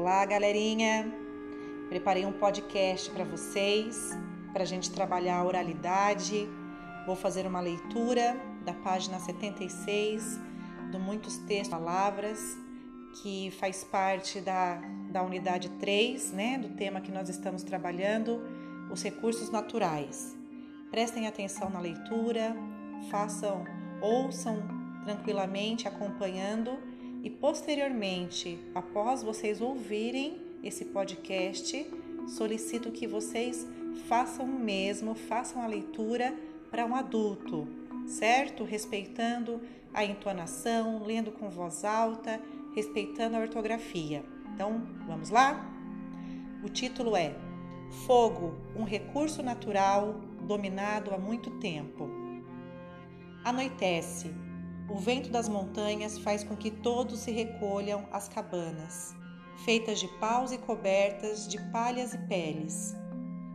Olá, 0.00 0.24
galerinha! 0.24 1.12
Preparei 1.88 2.24
um 2.24 2.30
podcast 2.30 3.10
para 3.10 3.24
vocês, 3.24 4.16
para 4.52 4.62
a 4.62 4.64
gente 4.64 4.92
trabalhar 4.92 5.38
a 5.38 5.44
oralidade. 5.44 6.48
Vou 7.04 7.16
fazer 7.16 7.44
uma 7.48 7.58
leitura 7.58 8.36
da 8.64 8.72
página 8.72 9.18
76 9.18 10.38
do 10.92 11.00
Muitos 11.00 11.38
Textos 11.38 11.70
Palavras, 11.70 12.38
que 13.20 13.50
faz 13.58 13.82
parte 13.82 14.40
da, 14.40 14.80
da 15.10 15.20
unidade 15.24 15.68
3, 15.80 16.30
né, 16.30 16.58
do 16.58 16.68
tema 16.76 17.00
que 17.00 17.10
nós 17.10 17.28
estamos 17.28 17.64
trabalhando, 17.64 18.40
os 18.92 19.02
recursos 19.02 19.50
naturais. 19.50 20.32
Prestem 20.92 21.26
atenção 21.26 21.70
na 21.70 21.80
leitura, 21.80 22.56
façam, 23.10 23.64
ouçam 24.00 24.62
tranquilamente, 25.02 25.88
acompanhando 25.88 26.78
e 27.28 27.30
posteriormente, 27.30 28.58
após 28.74 29.22
vocês 29.22 29.60
ouvirem 29.60 30.40
esse 30.64 30.86
podcast, 30.86 31.86
solicito 32.26 32.90
que 32.90 33.06
vocês 33.06 33.66
façam 34.08 34.46
o 34.46 34.58
mesmo, 34.58 35.14
façam 35.14 35.60
a 35.60 35.66
leitura 35.66 36.34
para 36.70 36.86
um 36.86 36.96
adulto, 36.96 37.68
certo? 38.06 38.64
Respeitando 38.64 39.60
a 39.92 40.06
entonação, 40.06 41.04
lendo 41.04 41.30
com 41.30 41.50
voz 41.50 41.84
alta, 41.84 42.40
respeitando 42.74 43.36
a 43.36 43.40
ortografia. 43.40 44.24
Então, 44.54 44.80
vamos 45.06 45.28
lá? 45.28 45.70
O 46.64 46.70
título 46.70 47.14
é 47.14 47.34
Fogo, 48.06 48.54
um 48.74 48.84
recurso 48.84 49.42
natural 49.42 50.18
dominado 50.46 51.12
há 51.12 51.18
muito 51.18 51.50
tempo. 51.58 52.08
Anoitece 53.44 54.47
o 54.88 54.96
vento 54.96 55.28
das 55.28 55.48
montanhas 55.48 56.18
faz 56.18 56.42
com 56.42 56.56
que 56.56 56.70
todos 56.70 57.20
se 57.20 57.30
recolham 57.30 58.08
às 58.10 58.26
cabanas, 58.26 59.14
feitas 59.64 60.00
de 60.00 60.08
paus 60.18 60.50
e 60.50 60.58
cobertas 60.58 61.46
de 61.46 61.58
palhas 61.70 62.14
e 62.14 62.18
peles. 62.18 62.96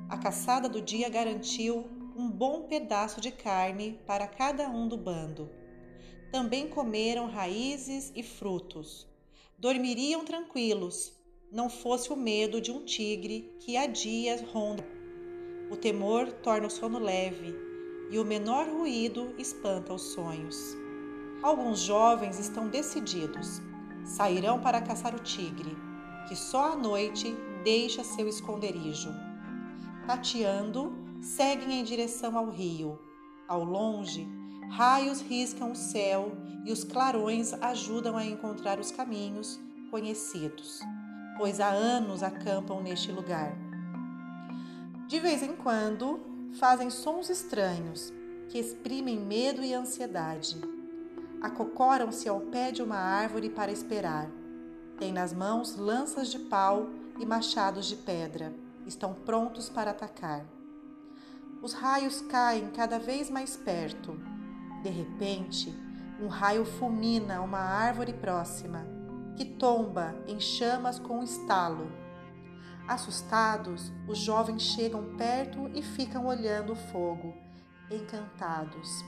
A 0.10 0.18
caçada 0.18 0.70
do 0.70 0.80
dia 0.80 1.10
garantiu 1.10 1.90
um 2.16 2.30
bom 2.30 2.64
pedaço 2.64 3.20
de 3.20 3.32
carne 3.32 4.00
para 4.06 4.28
cada 4.28 4.70
um 4.70 4.88
do 4.88 4.96
bando. 4.96 5.50
Também 6.32 6.68
comeram 6.68 7.26
raízes 7.26 8.12
e 8.16 8.22
frutos. 8.22 9.08
Dormiriam 9.58 10.24
tranquilos, 10.24 11.14
não 11.52 11.68
fosse 11.68 12.14
o 12.14 12.16
medo 12.16 12.62
de 12.62 12.72
um 12.72 12.86
tigre 12.86 13.52
que 13.60 13.76
há 13.76 13.88
dias 13.88 14.42
ronda. 14.42 14.86
O 15.72 15.76
temor 15.76 16.32
torna 16.32 16.68
o 16.68 16.70
sono 16.70 17.00
leve 17.00 17.56
e 18.12 18.20
o 18.20 18.26
menor 18.26 18.68
ruído 18.68 19.34
espanta 19.40 19.94
os 19.94 20.14
sonhos. 20.14 20.83
Alguns 21.44 21.80
jovens 21.80 22.40
estão 22.40 22.70
decididos. 22.70 23.62
Sairão 24.06 24.62
para 24.62 24.82
caçar 24.82 25.14
o 25.14 25.20
tigre, 25.20 25.78
que 26.26 26.38
só 26.38 26.72
à 26.72 26.76
noite 26.78 27.36
deixa 27.66 28.02
seu 28.02 28.30
esconderijo. 28.30 29.14
Tateando, 30.08 30.94
seguem 31.22 31.82
em 31.82 31.84
direção 31.84 32.38
ao 32.38 32.50
rio. 32.50 32.98
Ao 33.46 33.62
longe, 33.62 34.26
raios 34.72 35.20
riscam 35.20 35.74
o 35.74 35.76
céu 35.76 36.32
e 36.66 36.72
os 36.72 36.86
clarões 36.86 37.54
ajudam 37.56 38.16
a 38.16 38.26
encontrar 38.26 38.80
os 38.80 38.90
caminhos 38.90 39.60
conhecidos, 39.92 40.80
pois 41.38 41.60
há 41.60 41.68
anos 41.68 42.24
acampam 42.24 42.82
neste 42.82 43.12
lugar. 43.12 43.54
De 45.08 45.20
vez 45.20 45.44
em 45.44 45.58
quando, 45.58 46.22
fazem 46.58 46.90
sons 46.90 47.30
estranhos 47.30 48.14
que 48.48 48.58
exprimem 48.58 49.20
medo 49.20 49.62
e 49.62 49.74
ansiedade 49.74 50.73
acocoram-se 51.44 52.30
ao 52.30 52.40
pé 52.40 52.72
de 52.72 52.82
uma 52.82 52.96
árvore 52.96 53.50
para 53.50 53.70
esperar. 53.70 54.30
Têm 54.98 55.12
nas 55.12 55.34
mãos 55.34 55.76
lanças 55.76 56.30
de 56.30 56.40
pau 56.40 56.88
e 57.20 57.26
machados 57.26 57.86
de 57.86 57.98
pedra. 57.98 58.54
Estão 58.88 59.14
prontos 59.14 59.68
para 59.68 59.92
atacar. 59.92 60.46
Os 61.62 61.74
raios 61.74 62.22
caem 62.22 62.72
cada 62.72 62.98
vez 62.98 63.30
mais 63.30 63.58
perto. 63.58 64.18
De 64.82 64.90
repente, 64.90 65.74
um 66.22 66.28
raio 66.28 66.64
fulmina 66.64 67.42
uma 67.42 67.60
árvore 67.60 68.14
próxima, 68.14 68.86
que 69.36 69.44
tomba 69.44 70.16
em 70.28 70.40
chamas 70.40 70.98
com 70.98 71.20
um 71.20 71.24
estalo. 71.24 71.92
Assustados, 72.88 73.92
os 74.08 74.18
jovens 74.18 74.62
chegam 74.62 75.16
perto 75.18 75.70
e 75.74 75.82
ficam 75.82 76.26
olhando 76.26 76.74
o 76.74 76.76
fogo, 76.76 77.34
encantados. 77.90 79.04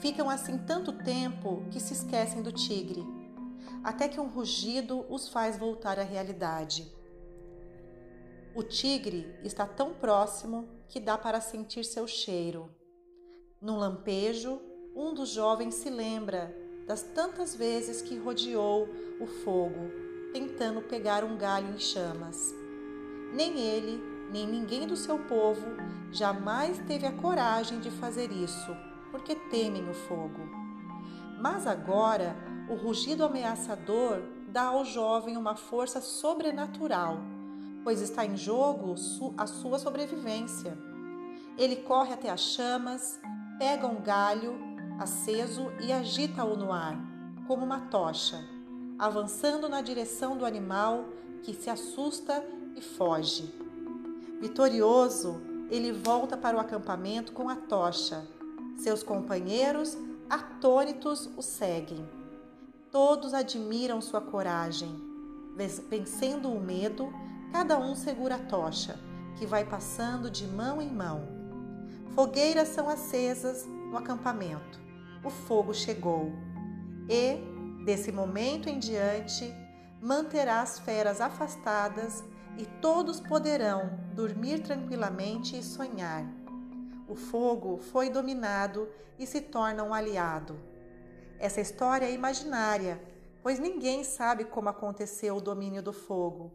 Ficam 0.00 0.28
assim 0.28 0.58
tanto 0.58 0.92
tempo 0.92 1.64
que 1.70 1.80
se 1.80 1.94
esquecem 1.94 2.42
do 2.42 2.52
tigre, 2.52 3.04
até 3.82 4.08
que 4.08 4.20
um 4.20 4.28
rugido 4.28 5.04
os 5.08 5.28
faz 5.28 5.58
voltar 5.58 5.98
à 5.98 6.02
realidade. 6.02 6.92
O 8.54 8.62
tigre 8.62 9.34
está 9.42 9.66
tão 9.66 9.94
próximo 9.94 10.68
que 10.88 11.00
dá 11.00 11.16
para 11.16 11.40
sentir 11.40 11.84
seu 11.84 12.06
cheiro. 12.06 12.70
Num 13.60 13.76
lampejo, 13.76 14.60
um 14.94 15.12
dos 15.12 15.30
jovens 15.30 15.74
se 15.74 15.90
lembra 15.90 16.54
das 16.86 17.02
tantas 17.02 17.54
vezes 17.54 18.00
que 18.00 18.16
rodeou 18.16 18.88
o 19.20 19.26
fogo, 19.26 19.90
tentando 20.32 20.82
pegar 20.82 21.24
um 21.24 21.36
galho 21.36 21.74
em 21.74 21.78
chamas. 21.78 22.54
Nem 23.34 23.58
ele, 23.58 24.00
nem 24.30 24.46
ninguém 24.46 24.86
do 24.86 24.96
seu 24.96 25.18
povo 25.18 25.66
jamais 26.12 26.78
teve 26.86 27.06
a 27.06 27.12
coragem 27.12 27.80
de 27.80 27.90
fazer 27.90 28.30
isso 28.30 28.74
porque 29.10 29.34
temem 29.34 29.88
o 29.88 29.94
fogo. 29.94 30.40
Mas 31.40 31.66
agora 31.66 32.36
o 32.68 32.74
rugido 32.74 33.24
ameaçador 33.24 34.22
dá 34.48 34.64
ao 34.64 34.84
jovem 34.84 35.36
uma 35.36 35.54
força 35.54 36.00
sobrenatural, 36.00 37.18
pois 37.84 38.00
está 38.00 38.24
em 38.24 38.36
jogo 38.36 38.94
a 39.36 39.46
sua 39.46 39.78
sobrevivência. 39.78 40.76
Ele 41.56 41.76
corre 41.76 42.12
até 42.12 42.30
as 42.30 42.40
chamas, 42.40 43.20
pega 43.58 43.86
um 43.86 44.00
galho 44.00 44.58
aceso 44.98 45.70
e 45.80 45.92
agita-o 45.92 46.56
no 46.56 46.72
ar, 46.72 46.98
como 47.46 47.64
uma 47.64 47.80
tocha, 47.80 48.42
avançando 48.98 49.68
na 49.68 49.80
direção 49.80 50.36
do 50.36 50.44
animal 50.44 51.04
que 51.42 51.54
se 51.54 51.70
assusta 51.70 52.44
e 52.74 52.80
foge. 52.80 53.54
Vitorioso, 54.40 55.40
ele 55.70 55.92
volta 55.92 56.36
para 56.36 56.56
o 56.56 56.60
acampamento 56.60 57.32
com 57.32 57.48
a 57.48 57.56
tocha 57.56 58.35
seus 58.76 59.02
companheiros, 59.02 59.96
atônitos, 60.28 61.28
o 61.36 61.42
seguem. 61.42 62.06
Todos 62.90 63.34
admiram 63.34 64.00
sua 64.00 64.20
coragem. 64.20 64.94
Vencendo 65.88 66.50
o 66.50 66.60
medo, 66.60 67.12
cada 67.52 67.78
um 67.78 67.94
segura 67.94 68.36
a 68.36 68.38
tocha, 68.38 68.98
que 69.36 69.46
vai 69.46 69.64
passando 69.64 70.30
de 70.30 70.46
mão 70.46 70.80
em 70.80 70.90
mão. 70.90 71.26
Fogueiras 72.14 72.68
são 72.68 72.88
acesas 72.88 73.66
no 73.66 73.96
acampamento. 73.96 74.78
O 75.24 75.30
fogo 75.30 75.72
chegou. 75.72 76.32
E, 77.08 77.38
desse 77.84 78.12
momento 78.12 78.68
em 78.68 78.78
diante, 78.78 79.52
manterá 80.00 80.60
as 80.60 80.78
feras 80.78 81.20
afastadas 81.20 82.22
e 82.58 82.66
todos 82.80 83.20
poderão 83.20 83.98
dormir 84.14 84.60
tranquilamente 84.62 85.58
e 85.58 85.62
sonhar 85.62 86.26
o 87.08 87.14
fogo 87.14 87.78
foi 87.78 88.10
dominado 88.10 88.88
e 89.18 89.26
se 89.26 89.40
torna 89.40 89.82
um 89.82 89.94
aliado. 89.94 90.56
Essa 91.38 91.60
história 91.60 92.06
é 92.06 92.12
imaginária, 92.12 93.00
pois 93.42 93.58
ninguém 93.58 94.02
sabe 94.02 94.44
como 94.44 94.68
aconteceu 94.68 95.36
o 95.36 95.40
domínio 95.40 95.82
do 95.82 95.92
fogo, 95.92 96.52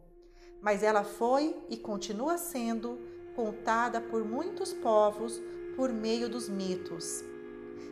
mas 0.60 0.82
ela 0.82 1.04
foi 1.04 1.56
e 1.68 1.76
continua 1.76 2.36
sendo 2.36 2.98
contada 3.34 4.00
por 4.00 4.24
muitos 4.24 4.72
povos 4.72 5.40
por 5.76 5.92
meio 5.92 6.28
dos 6.28 6.48
mitos. 6.48 7.24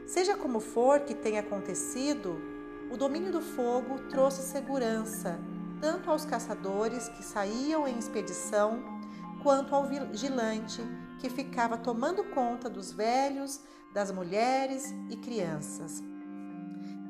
Seja 0.06 0.36
como 0.36 0.60
for 0.60 1.00
que 1.00 1.14
tenha 1.14 1.40
acontecido, 1.40 2.36
o 2.90 2.96
domínio 2.96 3.32
do 3.32 3.40
fogo 3.40 4.00
trouxe 4.10 4.42
segurança 4.42 5.38
tanto 5.80 6.10
aos 6.10 6.26
caçadores 6.26 7.08
que 7.08 7.24
saíam 7.24 7.88
em 7.88 7.98
expedição, 7.98 8.99
quanto 9.42 9.74
ao 9.74 9.86
vigilante 9.86 10.82
que 11.20 11.28
ficava 11.28 11.76
tomando 11.76 12.24
conta 12.24 12.68
dos 12.68 12.92
velhos, 12.92 13.60
das 13.92 14.10
mulheres 14.10 14.94
e 15.10 15.16
crianças. 15.16 16.02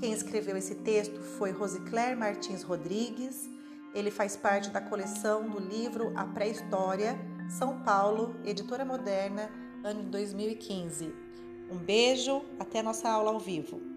Quem 0.01 0.13
escreveu 0.13 0.57
esse 0.57 0.77
texto 0.77 1.21
foi 1.21 1.51
Rosicler 1.51 2.17
Martins 2.17 2.63
Rodrigues. 2.63 3.49
Ele 3.95 4.11
faz 4.11 4.37
parte 4.37 4.71
da 4.71 4.81
coleção 4.81 5.49
do 5.49 5.61
livro 5.61 6.13
A 6.17 6.25
Pré-História, 6.25 7.19
São 7.51 7.83
Paulo, 7.83 8.35
Editora 8.45 8.85
Moderna, 8.85 9.51
ano 9.85 10.05
2015. 10.05 11.15
Um 11.71 11.77
beijo, 11.77 12.43
até 12.59 12.83
nossa 12.83 13.11
aula 13.11 13.31
ao 13.31 13.39
vivo. 13.39 13.90